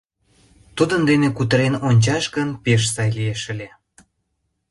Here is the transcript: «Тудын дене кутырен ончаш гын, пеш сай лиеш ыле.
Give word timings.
«Тудын 0.77 1.01
дене 1.09 1.29
кутырен 1.37 1.75
ончаш 1.87 2.25
гын, 2.35 2.49
пеш 2.63 2.81
сай 2.93 3.09
лиеш 3.17 3.41
ыле. 3.53 3.69